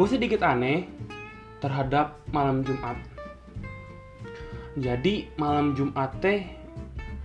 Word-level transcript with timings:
gue 0.00 0.08
sedikit 0.08 0.40
aneh 0.40 0.88
terhadap 1.60 2.24
malam 2.32 2.64
Jumat. 2.64 2.96
Jadi 4.80 5.28
malam 5.36 5.76
Jumat 5.76 6.16
teh 6.24 6.48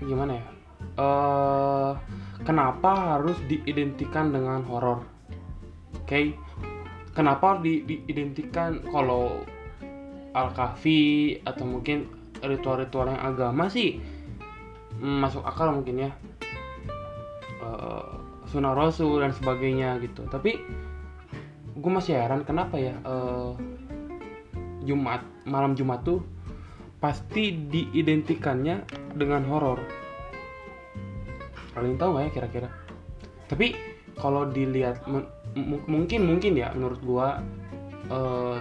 gimana 0.04 0.36
ya? 0.36 0.46
Eh 1.00 1.92
kenapa 2.44 3.16
harus 3.16 3.40
diidentikan 3.48 4.36
dengan 4.36 4.60
horor? 4.68 5.08
Oke? 6.04 6.36
Kenapa 7.16 7.56
harus 7.56 7.64
di- 7.64 7.88
diidentikan 7.88 8.84
kalau 8.92 9.40
al 10.36 10.52
kahfi 10.52 11.32
atau 11.48 11.64
mungkin 11.64 12.12
ritual-ritual 12.44 13.08
yang 13.08 13.24
agama 13.24 13.72
sih 13.72 14.04
masuk 15.00 15.48
akal 15.48 15.72
mungkin 15.72 16.12
ya? 16.12 16.12
Eh, 17.64 18.12
sunnah 18.52 18.76
rasul 18.76 19.24
dan 19.24 19.32
sebagainya 19.32 19.96
gitu. 20.04 20.28
Tapi 20.28 20.60
gue 21.86 21.92
masih 21.94 22.18
heran 22.18 22.42
kenapa 22.42 22.82
ya 22.82 22.98
eh, 22.98 23.54
Jumat 24.90 25.22
malam 25.46 25.78
Jumat 25.78 26.02
tuh 26.02 26.26
pasti 26.98 27.54
diidentikannya 27.54 28.82
dengan 29.14 29.46
horor. 29.46 29.78
Kalian 31.78 32.02
tahu 32.02 32.18
nggak 32.18 32.26
ya 32.26 32.32
kira-kira? 32.34 32.70
Tapi 33.46 33.78
kalau 34.18 34.50
dilihat 34.50 35.06
mungkin 35.86 36.26
mungkin 36.26 36.58
ya 36.58 36.74
menurut 36.74 37.00
gua 37.06 37.46
eh, 38.10 38.58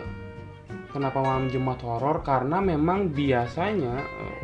kenapa 0.92 1.24
malam 1.24 1.48
Jumat 1.48 1.80
horor? 1.80 2.20
Karena 2.20 2.60
memang 2.60 3.08
biasanya 3.08 3.96
eh, 4.04 4.40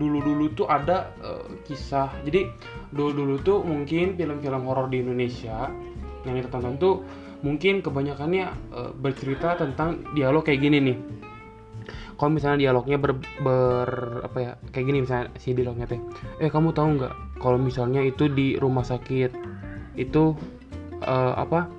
dulu-dulu 0.00 0.56
tuh 0.56 0.64
ada 0.64 1.12
eh, 1.20 1.60
kisah. 1.68 2.08
Jadi 2.24 2.48
dulu-dulu 2.96 3.44
tuh 3.44 3.60
mungkin 3.60 4.16
film-film 4.16 4.62
horor 4.64 4.88
di 4.88 5.04
Indonesia 5.04 5.68
yang 6.24 6.36
kita 6.40 6.48
tonton 6.48 6.76
tuh 6.80 6.94
mungkin 7.40 7.80
kebanyakannya 7.80 8.46
eh, 8.72 8.92
bercerita 8.96 9.56
tentang 9.56 10.04
dialog 10.12 10.44
kayak 10.44 10.60
gini 10.60 10.78
nih. 10.80 10.98
Kalau 12.20 12.36
misalnya 12.36 12.68
dialognya 12.68 13.00
ber, 13.00 13.16
ber- 13.40 14.20
apa 14.28 14.38
ya 14.44 14.52
kayak 14.76 14.86
gini 14.92 14.98
misalnya 15.08 15.32
si 15.40 15.56
dialognya 15.56 15.88
teh 15.88 15.96
eh 16.36 16.52
kamu 16.52 16.76
tahu 16.76 17.00
nggak 17.00 17.40
kalau 17.40 17.56
misalnya 17.56 18.04
itu 18.04 18.28
di 18.28 18.60
rumah 18.60 18.84
sakit 18.84 19.32
itu 19.96 20.36
eh, 21.00 21.34
apa 21.40 21.72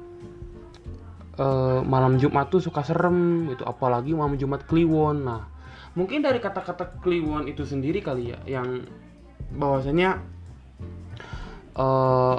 eh, 1.38 1.80
malam 1.86 2.18
Jumat 2.18 2.50
tuh 2.50 2.58
suka 2.58 2.82
serem 2.82 3.54
itu 3.54 3.62
apalagi 3.62 4.18
malam 4.18 4.34
Jumat 4.34 4.66
Kliwon. 4.66 5.30
Nah 5.30 5.46
mungkin 5.94 6.26
dari 6.26 6.42
kata-kata 6.42 7.06
Kliwon 7.06 7.46
itu 7.46 7.62
sendiri 7.62 8.02
kali 8.02 8.34
ya 8.34 8.42
yang 8.50 8.82
bahwasanya 9.54 10.26
eh 11.78 12.38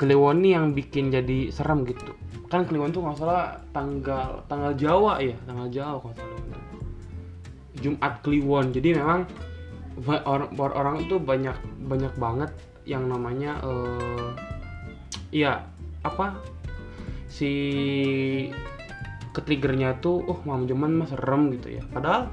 Kliwon 0.00 0.42
nih 0.42 0.52
yang 0.56 0.72
bikin 0.72 1.12
jadi 1.12 1.52
serem 1.52 1.84
gitu. 1.84 2.12
Kan 2.48 2.64
Kliwon 2.68 2.92
tuh 2.92 3.04
nggak 3.04 3.16
salah 3.20 3.56
tanggal 3.72 4.44
tanggal 4.48 4.72
Jawa 4.76 5.20
ya 5.20 5.36
tanggal 5.44 5.68
Jawa 5.68 5.96
kalau 6.00 6.14
salah. 6.16 6.40
Jumat 7.80 8.14
Kliwon. 8.20 8.70
Jadi 8.72 8.88
memang 8.96 9.24
orang 10.24 10.50
orang 10.56 10.96
itu 11.04 11.16
banyak 11.20 11.56
banyak 11.88 12.12
banget 12.16 12.50
yang 12.88 13.08
namanya 13.08 13.60
eh 13.64 14.30
ya 15.32 15.64
apa? 16.04 16.36
Si 17.32 17.52
ketriggernya 19.32 19.96
tuh 20.04 20.20
oh 20.28 20.38
malam 20.44 20.68
Jumat 20.68 20.92
mah 20.92 21.08
serem 21.08 21.52
gitu 21.56 21.80
ya. 21.80 21.82
Padahal 21.88 22.28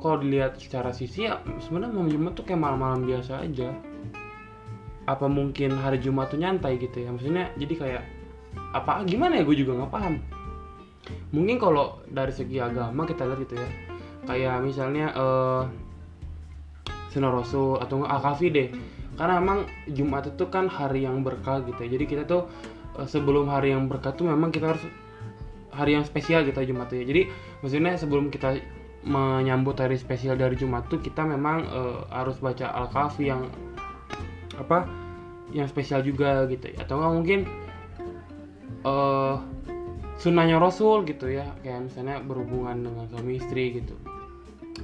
kalau 0.00 0.16
dilihat 0.24 0.56
secara 0.56 0.96
sisi 0.96 1.28
ya 1.28 1.44
sebenarnya 1.60 1.92
malam 1.92 2.08
Jumat 2.08 2.32
tuh 2.32 2.44
kayak 2.48 2.60
malam-malam 2.64 3.04
biasa 3.04 3.44
aja 3.44 3.68
apa 5.10 5.26
mungkin 5.26 5.74
hari 5.74 5.98
Jumat 5.98 6.30
tuh 6.30 6.38
nyantai 6.38 6.78
gitu 6.78 7.02
ya? 7.02 7.10
Maksudnya 7.10 7.50
jadi 7.58 7.74
kayak 7.74 8.02
apa 8.70 9.02
gimana 9.02 9.38
ya? 9.38 9.42
Gue 9.42 9.58
juga 9.58 9.74
nggak 9.74 9.90
paham. 9.90 10.22
Mungkin 11.34 11.58
kalau 11.58 11.98
dari 12.06 12.30
segi 12.30 12.62
agama 12.62 13.02
kita 13.02 13.26
lihat 13.26 13.42
gitu 13.42 13.58
ya 13.58 13.68
kayak 14.30 14.62
misalnya 14.62 15.10
eh 15.10 15.62
Sunnah 17.10 17.34
Rasul 17.34 17.82
atau 17.82 18.06
Al-Kahfi 18.06 18.46
deh. 18.54 18.68
Karena 19.18 19.42
memang 19.42 19.66
Jumat 19.90 20.30
itu 20.30 20.46
kan 20.46 20.70
hari 20.70 21.04
yang 21.04 21.26
berkah 21.26 21.60
gitu 21.66 21.76
ya. 21.82 21.98
Jadi 21.98 22.04
kita 22.06 22.22
tuh 22.24 22.46
eh, 22.96 23.08
sebelum 23.10 23.50
hari 23.50 23.74
yang 23.74 23.90
berkah 23.90 24.14
tuh 24.14 24.30
memang 24.30 24.54
kita 24.54 24.72
harus 24.72 24.84
hari 25.74 25.98
yang 25.98 26.06
spesial 26.06 26.46
gitu 26.46 26.62
Jumat 26.70 26.88
tuh 26.88 27.02
ya. 27.02 27.04
Jadi 27.04 27.26
maksudnya 27.60 27.98
sebelum 27.98 28.30
kita 28.30 28.62
menyambut 29.00 29.80
hari 29.80 29.96
spesial 29.96 30.36
dari 30.36 30.54
Jumat 30.54 30.86
tuh 30.86 31.02
kita 31.02 31.26
memang 31.26 31.66
eh, 31.66 31.98
harus 32.14 32.38
baca 32.38 32.70
Al-Kahfi 32.70 33.26
yang 33.26 33.50
apa 34.60 34.84
yang 35.50 35.66
spesial 35.66 36.02
juga 36.02 36.46
gitu 36.46 36.70
ya. 36.70 36.86
Atau 36.86 36.98
nggak 36.98 37.14
mungkin 37.14 37.40
eh 38.80 39.36
sunnahnya 40.20 40.60
Rasul 40.60 41.08
gitu 41.08 41.32
ya. 41.32 41.48
Kayak 41.64 41.90
misalnya 41.90 42.16
berhubungan 42.20 42.84
dengan 42.84 43.04
suami 43.08 43.40
istri 43.40 43.80
gitu. 43.80 43.96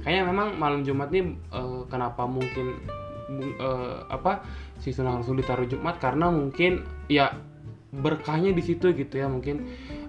Kayaknya 0.01 0.23
memang 0.29 0.47
malam 0.57 0.81
Jumat 0.81 1.09
nih 1.13 1.33
eh, 1.33 1.81
kenapa 1.89 2.25
mungkin 2.25 2.77
eh, 3.57 3.97
apa 4.09 4.43
si 4.81 4.93
sunnah 4.93 5.17
Rasul 5.21 5.39
ditaruh 5.41 5.69
Jumat? 5.69 6.01
Karena 6.01 6.33
mungkin 6.33 6.83
ya 7.07 7.33
berkahnya 7.93 8.51
di 8.51 8.63
situ 8.65 8.91
gitu 8.93 9.13
ya. 9.17 9.29
Mungkin 9.29 9.63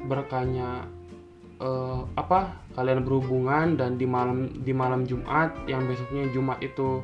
berkahnya 0.08 0.88
eh, 1.60 2.00
apa 2.16 2.56
kalian 2.78 3.02
berhubungan 3.02 3.74
dan 3.74 3.98
di 3.98 4.06
malam 4.06 4.48
di 4.62 4.72
malam 4.72 5.04
Jumat 5.04 5.54
yang 5.66 5.84
besoknya 5.90 6.30
Jumat 6.30 6.62
itu 6.62 7.02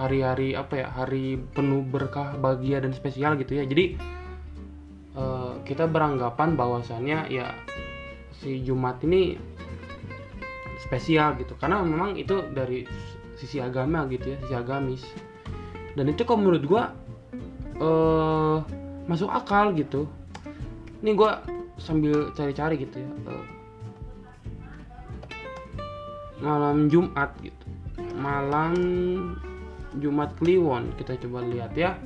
hari-hari 0.00 0.56
apa 0.56 0.80
ya 0.80 0.88
hari 0.88 1.36
penuh 1.52 1.84
berkah 1.84 2.32
bahagia 2.40 2.80
dan 2.80 2.96
spesial 2.96 3.36
gitu 3.36 3.60
ya. 3.60 3.64
Jadi 3.68 4.00
eh, 5.16 5.52
kita 5.68 5.84
beranggapan 5.84 6.56
bahwasannya 6.56 7.28
ya 7.28 7.52
si 8.40 8.64
Jumat 8.64 9.00
ini 9.04 9.36
spesial 10.80 11.36
gitu. 11.36 11.52
Karena 11.60 11.84
memang 11.84 12.16
itu 12.16 12.40
dari 12.52 12.88
sisi 13.36 13.60
agama 13.60 14.08
gitu 14.08 14.32
ya 14.32 14.36
sisi 14.40 14.54
agamis. 14.56 15.02
Dan 15.96 16.08
itu 16.08 16.24
kalau 16.24 16.40
menurut 16.44 16.64
gua 16.64 16.82
eh 17.80 18.56
masuk 19.04 19.28
akal 19.28 19.76
gitu. 19.76 20.08
Ini 21.00 21.16
gua 21.16 21.44
sambil 21.80 22.32
cari-cari 22.36 22.76
gitu 22.80 23.00
ya 23.00 23.08
eh, 23.08 23.46
malam 26.40 26.88
Jumat 26.88 27.36
gitu. 27.44 27.64
Malam 28.16 28.74
Jumat 29.98 30.36
Kliwon 30.38 30.94
kita 30.94 31.18
coba 31.26 31.42
lihat 31.46 31.74
ya 31.74 31.98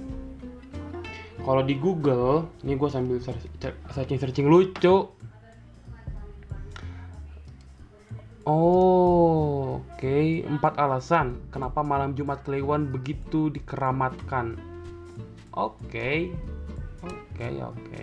kalau 1.45 1.61
di 1.61 1.77
Google 1.77 2.49
ini 2.65 2.78
gue 2.78 2.89
sambil 2.89 3.21
searching 3.21 4.17
searching 4.17 4.49
lucu 4.49 5.12
Oh, 8.45 9.81
oke. 9.81 10.45
Empat 10.45 10.77
alasan 10.77 11.49
kenapa 11.49 11.81
malam 11.81 12.12
Jumat 12.12 12.45
Kliwon 12.45 12.93
begitu 12.93 13.49
dikeramatkan. 13.49 14.61
Oke, 15.56 16.28
oke, 17.01 17.49
oke. 17.65 18.03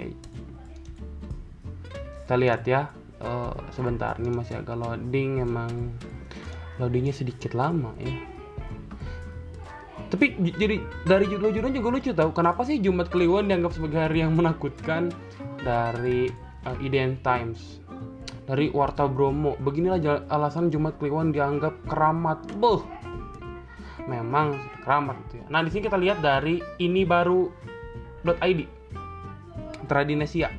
Kita 2.26 2.36
lihat 2.42 2.66
ya. 2.66 2.90
Eh, 3.22 3.54
sebentar, 3.70 4.18
ini 4.18 4.34
masih 4.34 4.66
agak 4.66 4.82
loading. 4.82 5.46
Emang 5.46 5.94
loadingnya 6.82 7.14
sedikit 7.14 7.54
lama 7.54 7.94
ya. 8.02 8.31
Tapi 10.12 10.36
jadi 10.44 10.84
dari 11.08 11.26
judul-judulnya 11.32 11.76
juga 11.80 11.90
lucu 11.96 12.12
tahu. 12.12 12.36
Kenapa 12.36 12.68
sih 12.68 12.84
Jumat 12.84 13.08
Kliwon 13.08 13.48
dianggap 13.48 13.72
sebagai 13.72 14.12
hari 14.12 14.28
yang 14.28 14.36
menakutkan 14.36 15.08
dari 15.64 16.28
eh, 16.68 16.84
IDN 16.84 17.24
Times? 17.24 17.82
dari 18.52 18.68
Warta 18.74 19.08
Bromo. 19.08 19.56
Beginilah 19.64 20.28
alasan 20.28 20.68
Jumat 20.68 21.00
Kliwon 21.00 21.32
dianggap 21.32 21.72
keramat. 21.88 22.44
Beuh. 22.60 22.84
Memang 24.12 24.58
keramat 24.84 25.16
gitu 25.30 25.40
ya. 25.40 25.46
Nah, 25.48 25.64
di 25.64 25.70
sini 25.72 25.88
kita 25.88 25.96
lihat 25.96 26.20
dari 26.20 26.60
ini 26.82 27.08
baru.id. 27.08 28.62
Tradinesia. 29.88 30.52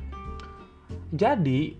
Jadi, 1.13 1.75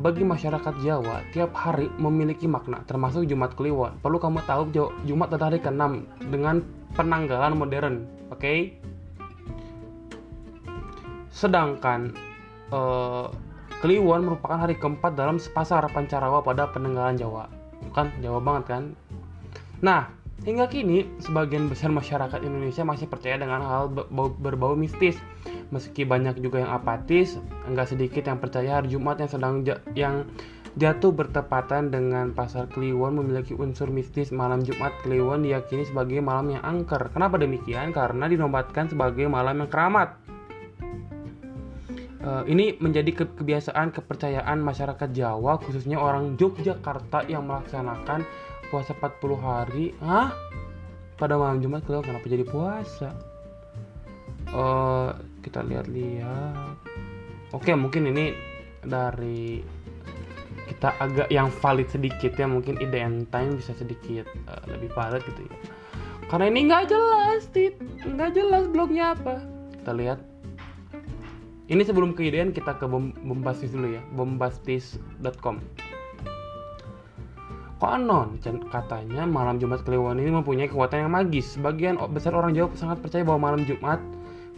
bagi 0.00 0.24
masyarakat 0.24 0.74
Jawa, 0.80 1.20
tiap 1.34 1.52
hari 1.52 1.92
memiliki 2.00 2.48
makna, 2.48 2.80
termasuk 2.88 3.28
Jumat 3.28 3.52
Kliwon. 3.52 4.00
Perlu 4.00 4.16
kamu 4.16 4.40
tahu, 4.48 4.72
Jumat 5.04 5.28
adalah 5.34 5.52
hari 5.52 5.60
ke-6 5.60 5.84
dengan 6.32 6.64
penanggalan 6.94 7.54
modern. 7.54 8.06
Oke? 8.30 8.78
Sedangkan 11.30 12.14
eh, 12.70 13.26
Kliwon 13.80 14.28
merupakan 14.28 14.60
hari 14.60 14.76
keempat 14.76 15.16
dalam 15.16 15.40
pasar 15.40 15.88
Pancarawa 15.88 16.44
pada 16.44 16.68
penanggalan 16.68 17.16
Jawa. 17.16 17.48
Kan 17.96 18.12
Jawa 18.20 18.38
banget 18.44 18.64
kan? 18.68 18.82
Nah, 19.80 20.12
hingga 20.44 20.68
kini 20.68 21.08
sebagian 21.24 21.72
besar 21.72 21.88
masyarakat 21.88 22.44
Indonesia 22.44 22.84
masih 22.84 23.08
percaya 23.08 23.40
dengan 23.40 23.64
hal 23.64 23.88
berbau, 24.12 24.76
mistis. 24.76 25.16
Meski 25.72 26.04
banyak 26.04 26.44
juga 26.44 26.60
yang 26.60 26.76
apatis, 26.76 27.40
enggak 27.64 27.88
sedikit 27.88 28.28
yang 28.28 28.36
percaya 28.36 28.82
hari 28.82 28.92
Jumat 28.92 29.16
yang 29.22 29.30
sedang 29.32 29.54
yang 29.96 30.28
jatuh 30.78 31.10
bertepatan 31.10 31.90
dengan 31.90 32.30
pasar 32.30 32.70
Kliwon 32.70 33.18
memiliki 33.18 33.56
unsur 33.58 33.90
mistis. 33.90 34.30
Malam 34.30 34.62
Jumat 34.62 34.94
Kliwon 35.02 35.42
diyakini 35.42 35.82
sebagai 35.88 36.22
malam 36.22 36.54
yang 36.54 36.62
angker. 36.62 37.10
Kenapa 37.10 37.40
demikian? 37.40 37.90
Karena 37.90 38.30
dinobatkan 38.30 38.86
sebagai 38.90 39.26
malam 39.26 39.66
yang 39.66 39.70
keramat. 39.70 40.14
Uh, 42.20 42.44
ini 42.44 42.76
menjadi 42.76 43.16
ke 43.16 43.24
kebiasaan 43.32 43.96
kepercayaan 43.96 44.60
masyarakat 44.60 45.08
Jawa 45.08 45.56
khususnya 45.56 45.96
orang 45.96 46.36
Yogyakarta 46.36 47.24
yang 47.32 47.48
melaksanakan 47.48 48.28
puasa 48.68 48.92
40 48.92 49.40
hari. 49.40 49.96
Hah? 50.04 50.28
Pada 51.16 51.40
malam 51.40 51.64
Jumat 51.64 51.80
kalau 51.88 52.04
kenapa 52.04 52.28
jadi 52.28 52.44
puasa? 52.44 53.16
Uh, 54.52 55.16
kita 55.40 55.64
lihat-lihat. 55.64 56.76
Oke, 57.56 57.72
mungkin 57.72 58.12
ini 58.12 58.36
dari 58.84 59.79
kita 60.70 60.94
agak 61.02 61.26
yang 61.34 61.50
valid 61.50 61.90
sedikit 61.90 62.30
ya 62.38 62.46
mungkin 62.46 62.78
IDN 62.78 63.26
time 63.34 63.58
bisa 63.58 63.74
sedikit 63.74 64.30
uh, 64.46 64.62
lebih 64.70 64.94
valid 64.94 65.20
gitu 65.26 65.42
ya 65.50 65.56
karena 66.30 66.46
ini 66.46 66.70
nggak 66.70 66.84
jelas 66.86 67.50
tit 67.50 67.74
nggak 68.06 68.38
jelas 68.38 68.70
blognya 68.70 69.18
apa 69.18 69.42
kita 69.82 69.92
lihat 69.98 70.18
ini 71.66 71.82
sebelum 71.82 72.14
ke 72.14 72.30
IDN 72.30 72.54
kita 72.54 72.78
ke 72.78 72.86
bombastis 73.26 73.74
dulu 73.74 73.98
ya 73.98 74.02
bombastis.com 74.14 75.58
Konon 77.80 78.36
katanya 78.68 79.24
malam 79.24 79.56
Jumat 79.56 79.80
Kliwon 79.88 80.20
ini 80.20 80.28
mempunyai 80.28 80.68
kekuatan 80.68 81.08
yang 81.08 81.16
magis. 81.16 81.56
Sebagian 81.56 81.96
besar 82.12 82.36
orang 82.36 82.52
Jawa 82.52 82.68
sangat 82.76 83.00
percaya 83.00 83.24
bahwa 83.24 83.48
malam 83.48 83.64
Jumat 83.64 83.96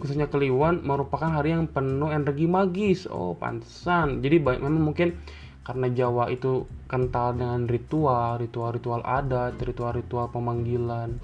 khususnya 0.03 0.27
Kliwon 0.27 0.83
merupakan 0.83 1.31
hari 1.31 1.55
yang 1.55 1.71
penuh 1.71 2.11
energi 2.11 2.51
magis. 2.51 3.07
Oh, 3.07 3.39
pantesan. 3.39 4.27
Jadi 4.27 4.43
memang 4.43 4.91
mungkin 4.91 5.15
karena 5.63 5.87
Jawa 5.91 6.31
itu 6.31 6.67
kental 6.91 7.39
dengan 7.39 7.71
ritual, 7.71 8.43
ritual-ritual 8.43 9.01
adat, 9.07 9.57
ritual-ritual 9.63 10.29
pemanggilan, 10.35 11.17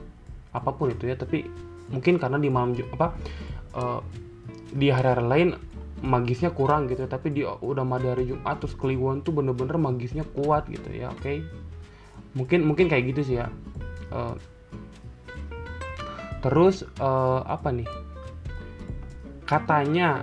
apa 0.55 0.71
pun 0.73 0.95
itu 0.95 1.11
ya. 1.11 1.19
Tapi 1.19 1.47
mungkin 1.91 2.21
karena 2.21 2.39
di 2.39 2.49
malam 2.53 2.77
apa 2.95 3.17
uh, 3.75 4.01
di 4.73 4.93
hari-hari 4.93 5.25
lain 5.25 5.49
magisnya 5.99 6.55
kurang 6.55 6.87
gitu 6.87 7.11
tapi 7.11 7.35
di 7.35 7.43
udah 7.43 7.83
hari 7.83 8.31
Jumat 8.31 8.63
terus 8.63 8.79
Kliwon 8.79 9.27
tuh 9.27 9.35
bener-bener 9.35 9.75
magisnya 9.81 10.23
kuat 10.31 10.71
gitu 10.71 10.95
ya 10.95 11.11
oke 11.11 11.19
okay? 11.19 11.43
mungkin 12.39 12.63
mungkin 12.63 12.87
kayak 12.87 13.11
gitu 13.15 13.21
sih 13.27 13.37
ya 13.43 13.51
uh, 14.15 14.39
terus 16.39 16.87
uh, 17.03 17.43
apa 17.43 17.75
nih 17.75 17.89
katanya 19.43 20.23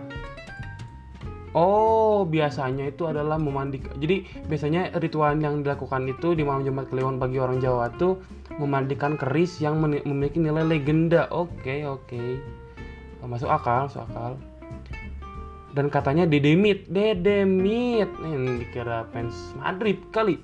Oh, 1.56 2.28
biasanya 2.28 2.92
itu 2.92 3.08
adalah 3.08 3.40
memandikan. 3.40 3.96
Jadi 3.96 4.28
biasanya 4.52 4.92
ritual 5.00 5.40
yang 5.40 5.64
dilakukan 5.64 6.04
itu 6.04 6.36
di 6.36 6.44
malam 6.44 6.68
Jumat 6.68 6.92
Kliwon 6.92 7.16
bagi 7.16 7.40
orang 7.40 7.64
Jawa 7.64 7.96
tuh 7.96 8.20
memandikan 8.60 9.16
keris 9.16 9.64
yang 9.64 9.80
memiliki 9.80 10.44
nilai 10.44 10.68
legenda. 10.68 11.32
Oke, 11.32 11.56
okay, 11.64 11.80
oke. 11.88 12.12
Okay. 12.12 12.30
Masuk 13.24 13.48
akal, 13.48 13.88
masuk 13.88 14.04
akal 14.04 14.36
dan 15.76 15.92
katanya 15.92 16.24
Dedemit 16.24 16.88
Dedemit 16.88 18.08
ini 18.24 18.64
dikira 18.64 19.04
fans 19.12 19.36
Madrid 19.60 20.00
kali 20.10 20.40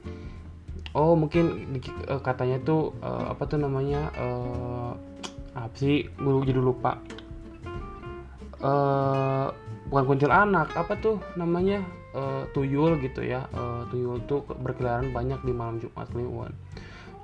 oh 0.91 1.15
mungkin 1.15 1.79
uh, 2.11 2.19
katanya 2.19 2.59
tuh 2.59 2.91
uh, 2.99 3.31
apa 3.31 3.47
tuh 3.47 3.57
namanya 3.63 4.11
uh, 4.19 4.91
apa 5.55 5.75
sih 5.79 6.03
gue 6.19 6.31
jadi 6.43 6.59
lupa 6.59 6.99
uh, 8.59 9.55
bukan 9.91 10.03
kuntil 10.07 10.31
anak 10.31 10.71
apa 10.73 10.95
tuh 10.97 11.19
namanya 11.35 11.83
uh, 12.15 12.47
tuyul 12.55 12.95
gitu 13.03 13.21
ya 13.27 13.45
uh, 13.51 13.83
tuyul 13.91 14.23
tuh 14.23 14.47
berkeliaran 14.47 15.11
banyak 15.11 15.43
di 15.43 15.51
malam 15.51 15.83
Jumat 15.83 16.07
Kliwon 16.09 16.55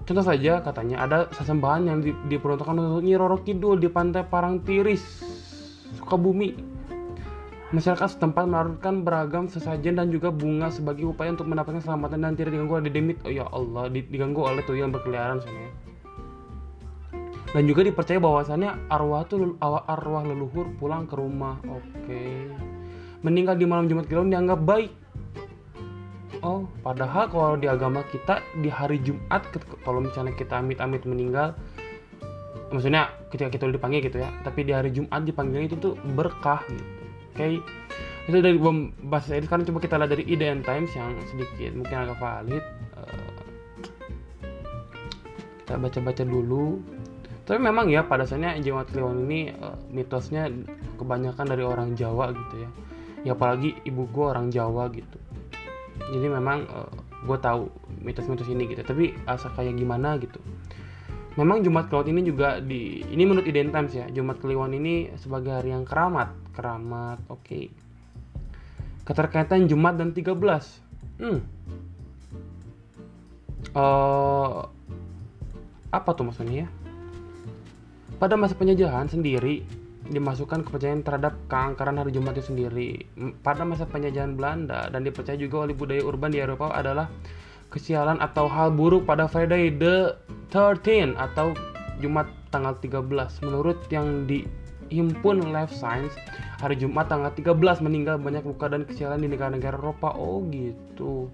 contoh 0.04 0.26
saja 0.28 0.60
katanya 0.60 1.08
ada 1.08 1.32
sesembahan 1.32 1.82
yang 1.88 2.00
diperuntukkan 2.28 2.76
untuk 2.76 3.02
Nyi 3.08 3.16
Roro 3.16 3.40
Kidul 3.40 3.80
di 3.80 3.88
pantai 3.88 4.28
Parangtiris 4.28 5.24
Sukabumi 5.96 6.76
Masyarakat 7.68 8.16
setempat 8.16 8.48
menaruhkan 8.48 9.04
beragam 9.04 9.52
sesajen 9.52 10.00
dan 10.00 10.08
juga 10.08 10.32
bunga 10.32 10.72
sebagai 10.72 11.04
upaya 11.04 11.36
untuk 11.36 11.52
mendapatkan 11.52 11.84
keselamatan 11.84 12.24
dan 12.24 12.32
tidak 12.40 12.56
diganggu 12.56 12.80
oleh 12.80 12.88
demit. 12.88 13.20
Oh 13.28 13.34
ya 13.34 13.44
Allah, 13.52 13.92
diganggu 13.92 14.40
oleh 14.40 14.64
tuyul 14.64 14.88
yang 14.88 14.96
berkeliaran 14.96 15.44
sana. 15.44 15.87
Dan 17.58 17.66
juga 17.66 17.82
dipercaya 17.82 18.22
bahwasannya 18.22 18.86
arwah 18.86 19.26
itu 19.26 19.58
arwah 19.66 20.22
leluhur 20.22 20.78
pulang 20.78 21.10
ke 21.10 21.18
rumah. 21.18 21.58
Oke. 21.66 21.90
Okay. 22.06 22.46
Meninggal 23.26 23.58
di 23.58 23.66
malam 23.66 23.90
Jumat 23.90 24.06
Kliwon 24.06 24.30
dianggap 24.30 24.62
baik. 24.62 24.94
Oh, 26.46 26.70
padahal 26.86 27.34
kalau 27.34 27.58
di 27.58 27.66
agama 27.66 28.06
kita 28.14 28.46
di 28.62 28.70
hari 28.70 29.02
Jumat 29.02 29.42
kalau 29.82 30.06
misalnya 30.06 30.38
kita 30.38 30.62
amit-amit 30.62 31.02
meninggal 31.10 31.58
maksudnya 32.70 33.10
ketika 33.34 33.50
kita 33.58 33.64
udah 33.66 33.76
dipanggil 33.82 34.06
gitu 34.06 34.22
ya, 34.22 34.30
tapi 34.46 34.62
di 34.62 34.70
hari 34.70 34.94
Jumat 34.94 35.26
dipanggilnya 35.26 35.74
itu 35.74 35.78
tuh 35.82 35.94
berkah 36.14 36.62
gitu 36.70 36.86
okay. 37.38 37.62
itu 38.28 38.38
dari 38.42 38.58
bahasa 39.08 39.38
ini 39.38 39.46
sekarang 39.46 39.66
coba 39.70 39.80
kita 39.80 39.96
lihat 40.02 40.12
dari 40.12 40.24
IDN 40.26 40.62
Times 40.66 40.92
yang 40.98 41.14
sedikit 41.30 41.72
mungkin 41.78 41.96
agak 41.96 42.18
valid 42.18 42.66
uh, 42.98 43.32
kita 45.64 45.74
baca-baca 45.80 46.24
dulu 46.26 46.82
tapi 47.48 47.64
memang 47.64 47.88
ya 47.88 48.04
pada 48.04 48.28
dasarnya 48.28 48.60
Jawa 48.60 48.84
Kliwon 48.84 49.24
ini 49.24 49.56
uh, 49.56 49.80
mitosnya 49.88 50.52
kebanyakan 51.00 51.48
dari 51.48 51.64
orang 51.64 51.96
Jawa 51.96 52.36
gitu 52.36 52.56
ya. 52.60 52.70
Ya 53.24 53.32
apalagi 53.40 53.72
ibu 53.88 54.04
gue 54.12 54.26
orang 54.28 54.52
Jawa 54.52 54.92
gitu. 54.92 55.16
Jadi 56.12 56.28
memang 56.28 56.68
uh, 56.68 56.84
eh, 56.84 56.92
gue 57.24 57.38
tahu 57.40 57.72
mitos-mitos 58.04 58.52
ini 58.52 58.68
gitu. 58.68 58.84
Tapi 58.84 59.16
asal 59.24 59.56
kayak 59.56 59.80
gimana 59.80 60.20
gitu. 60.20 60.44
Memang 61.40 61.64
Jumat 61.64 61.88
Kliwon 61.88 62.12
ini 62.12 62.22
juga 62.28 62.60
di 62.60 63.00
ini 63.08 63.24
menurut 63.24 63.48
Iden 63.48 63.72
Times 63.72 63.96
ya 63.96 64.12
Jumat 64.12 64.44
Kliwon 64.44 64.76
ini 64.76 65.16
sebagai 65.16 65.56
hari 65.56 65.72
yang 65.72 65.88
keramat. 65.88 66.36
Keramat 66.52 67.24
oke. 67.32 67.48
Okay. 67.48 67.66
keterkaitan 69.08 69.72
Jumat 69.72 69.96
dan 69.96 70.12
13 70.12 70.36
hmm. 71.24 71.40
Uh, 73.72 74.68
apa 75.92 76.10
tuh 76.12 76.28
maksudnya 76.28 76.66
ya 76.66 76.68
pada 78.18 78.34
masa 78.34 78.58
penjajahan 78.58 79.10
sendiri 79.10 79.62
dimasukkan 80.08 80.64
kepercayaan 80.64 81.04
terhadap 81.04 81.36
keangkaran 81.52 82.00
hari 82.00 82.16
Jumat 82.16 82.40
itu 82.40 82.50
sendiri 82.54 83.04
pada 83.44 83.68
masa 83.68 83.84
penjajahan 83.84 84.40
Belanda 84.40 84.88
dan 84.88 85.04
dipercaya 85.04 85.36
juga 85.36 85.68
oleh 85.68 85.76
budaya 85.76 86.02
urban 86.02 86.32
di 86.32 86.40
Eropa 86.40 86.72
adalah 86.72 87.12
kesialan 87.70 88.18
atau 88.24 88.48
hal 88.48 88.72
buruk 88.72 89.04
pada 89.04 89.28
Friday 89.28 89.70
the 89.76 90.16
13 90.56 91.20
atau 91.20 91.52
Jumat 92.00 92.30
tanggal 92.50 92.80
13 92.80 93.04
menurut 93.44 93.78
yang 93.92 94.24
di 94.24 94.48
Himpun 94.88 95.52
Life 95.52 95.76
Science 95.76 96.16
hari 96.64 96.80
Jumat 96.80 97.12
tanggal 97.12 97.36
13 97.36 97.84
meninggal 97.84 98.16
banyak 98.16 98.48
luka 98.48 98.72
dan 98.72 98.88
kesialan 98.88 99.20
di 99.20 99.28
negara-negara 99.28 99.76
Eropa. 99.76 100.16
Oh 100.16 100.40
gitu. 100.48 101.28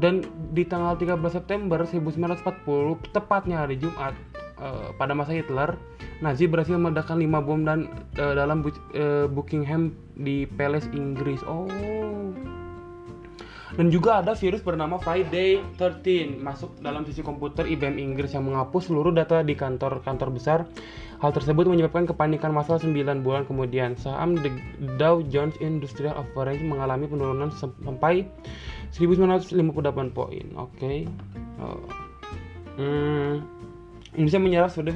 Dan 0.00 0.24
di 0.54 0.64
tanggal 0.64 0.96
13 0.96 1.18
September 1.28 1.82
1940 1.82 3.10
tepatnya 3.12 3.66
hari 3.66 3.76
Jumat 3.76 4.14
uh, 4.60 4.92
pada 4.94 5.16
masa 5.16 5.34
Hitler 5.34 5.74
Nazi 6.20 6.44
berhasil 6.44 6.76
meledakkan 6.76 7.16
5 7.16 7.46
bom 7.48 7.60
dan 7.64 7.88
uh, 8.20 8.36
dalam 8.36 8.62
uh, 8.62 9.26
Buckingham 9.26 9.96
di 10.14 10.44
Palace 10.44 10.86
Inggris 10.92 11.40
oh 11.48 11.66
dan 13.78 13.86
juga 13.86 14.18
ada 14.18 14.34
virus 14.34 14.66
bernama 14.66 14.98
Friday 14.98 15.62
13 15.78 16.42
masuk 16.42 16.82
dalam 16.82 17.06
sisi 17.06 17.22
komputer 17.22 17.70
IBM 17.70 18.02
Inggris 18.02 18.34
yang 18.34 18.50
menghapus 18.50 18.90
seluruh 18.90 19.14
data 19.14 19.46
di 19.46 19.54
kantor-kantor 19.54 20.28
besar. 20.34 20.58
Hal 21.20 21.30
tersebut 21.36 21.68
menyebabkan 21.68 22.08
kepanikan 22.08 22.50
masalah 22.50 22.82
9 22.82 23.22
bulan 23.22 23.46
kemudian. 23.46 23.94
Saham 23.94 24.34
The 24.40 24.50
Dow 24.98 25.22
Jones 25.22 25.54
Industrial 25.62 26.16
Average 26.16 26.64
mengalami 26.66 27.06
penurunan 27.06 27.52
sampai 27.54 28.26
1958 28.96 30.16
poin. 30.16 30.46
Oke. 30.58 30.74
Okay. 30.74 30.98
Oh. 31.62 31.84
Hmm. 32.80 33.59
Indonesia 34.14 34.40
menyerap 34.42 34.70
sudah 34.74 34.94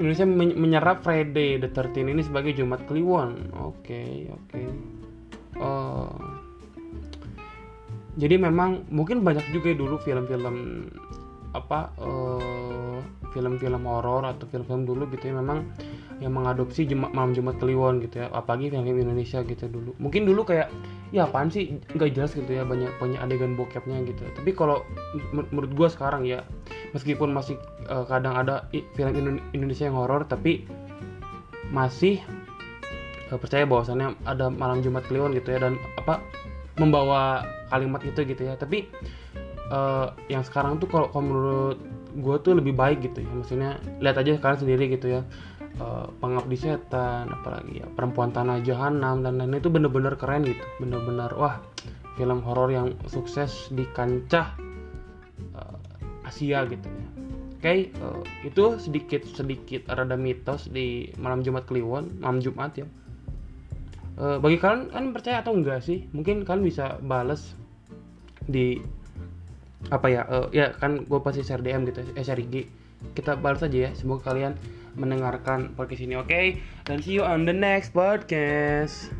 Indonesia 0.00 0.26
menyerap 0.56 1.04
Friday 1.04 1.60
the 1.60 1.68
13 1.68 2.12
ini 2.16 2.24
sebagai 2.24 2.56
Jumat 2.56 2.84
Kliwon. 2.88 3.52
Oke, 3.60 3.92
okay, 3.92 4.12
oke. 4.32 4.48
Okay. 4.48 4.66
Uh, 5.60 6.42
jadi 8.16 8.40
memang 8.40 8.84
mungkin 8.92 9.24
banyak 9.24 9.44
juga 9.52 9.72
dulu 9.72 9.96
film-film 10.00 10.88
apa 11.52 11.92
eh, 12.00 12.98
film-film 13.32 13.84
horor 13.84 14.24
atau 14.24 14.48
film-film 14.48 14.88
dulu 14.88 15.04
gitu 15.12 15.32
ya 15.32 15.34
memang 15.36 15.68
yang 16.20 16.32
mengadopsi 16.32 16.88
Jumat, 16.88 17.12
malam 17.12 17.36
Jumat 17.36 17.60
Kliwon 17.60 18.00
gitu 18.04 18.24
ya 18.24 18.32
apalagi 18.32 18.72
film-film 18.72 19.04
Indonesia 19.04 19.44
gitu 19.44 19.68
dulu 19.68 19.92
mungkin 20.00 20.24
dulu 20.24 20.48
kayak 20.48 20.72
ya 21.12 21.28
apaan 21.28 21.52
sih 21.52 21.76
nggak 21.92 22.16
jelas 22.16 22.32
gitu 22.32 22.48
ya 22.48 22.64
banyak 22.64 22.88
banyak 22.96 23.20
adegan 23.20 23.52
bokepnya 23.52 24.00
gitu 24.08 24.24
tapi 24.32 24.56
kalau 24.56 24.80
menurut 25.32 25.72
gue 25.76 25.88
sekarang 25.92 26.24
ya 26.24 26.40
meskipun 26.92 27.32
masih 27.32 27.56
uh, 27.88 28.04
kadang 28.04 28.36
ada 28.36 28.68
film 28.96 29.40
Indonesia 29.52 29.88
yang 29.88 29.96
horor 29.96 30.28
tapi 30.28 30.68
masih 31.72 32.20
uh, 33.32 33.38
percaya 33.40 33.64
bahwasannya 33.64 34.16
ada 34.28 34.52
malam 34.52 34.84
Jumat 34.84 35.08
Kliwon 35.08 35.32
gitu 35.32 35.56
ya 35.56 35.64
dan 35.64 35.80
apa 35.96 36.20
membawa 36.76 37.44
kalimat 37.72 38.04
itu 38.04 38.24
gitu 38.24 38.44
ya. 38.44 38.54
Tapi 38.56 38.88
uh, 39.72 40.12
yang 40.28 40.44
sekarang 40.44 40.80
tuh 40.80 40.88
kalau 40.88 41.08
menurut 41.20 41.80
gue 42.12 42.36
tuh 42.44 42.52
lebih 42.56 42.76
baik 42.76 43.00
gitu 43.04 43.24
ya. 43.24 43.30
Maksudnya 43.32 43.70
lihat 44.04 44.16
aja 44.20 44.36
sekarang 44.36 44.60
sendiri 44.60 44.92
gitu 44.92 45.20
ya. 45.20 45.22
Uh, 45.80 46.04
pengabdi 46.20 46.60
setan 46.60 47.32
apalagi 47.32 47.80
ya 47.80 47.88
perempuan 47.96 48.28
tanah 48.28 48.60
jahanam 48.60 49.24
dan 49.24 49.40
lain-lain 49.40 49.64
itu 49.64 49.72
bener-bener 49.72 50.12
keren 50.20 50.44
gitu. 50.44 50.64
Bener-bener 50.76 51.32
wah 51.32 51.64
film 52.20 52.44
horor 52.44 52.68
yang 52.68 52.92
sukses 53.08 53.72
di 53.72 53.88
kancah 53.96 54.52
Asia 56.32 56.64
gitu. 56.64 56.88
Ya 56.88 57.06
oke 57.62 57.70
okay, 57.70 57.78
uh, 58.02 58.24
itu 58.42 58.64
sedikit 58.80 59.22
sedikit 59.22 59.86
rada 59.86 60.18
mitos 60.18 60.66
di 60.66 61.12
malam 61.20 61.44
Jumat 61.44 61.68
Kliwon 61.68 62.18
malam 62.18 62.40
Jumat 62.40 62.74
ya. 62.74 62.88
Uh, 64.16 64.40
bagi 64.40 64.58
kalian 64.58 64.90
kan 64.90 65.04
percaya 65.12 65.44
atau 65.44 65.52
enggak 65.52 65.84
sih? 65.84 66.08
Mungkin 66.10 66.48
kalian 66.48 66.64
bisa 66.64 66.98
bales 67.04 67.54
di 68.48 68.82
apa 69.94 70.06
ya 70.10 70.22
uh, 70.26 70.46
ya 70.50 70.74
kan 70.78 71.06
gue 71.06 71.20
pasti 71.22 71.42
share 71.42 71.62
DM 71.62 71.86
gitu 71.90 72.06
eh 72.14 72.22
share 72.22 72.38
IG 72.38 72.70
kita 73.18 73.34
balas 73.34 73.66
aja 73.66 73.86
ya 73.86 73.90
semoga 73.98 74.30
kalian 74.30 74.54
mendengarkan 74.94 75.74
podcast 75.74 76.06
ini 76.06 76.14
oke? 76.14 76.30
Okay? 76.30 76.62
dan 76.86 77.02
see 77.02 77.18
you 77.18 77.24
on 77.26 77.46
the 77.46 77.54
next 77.54 77.90
podcast 77.90 79.10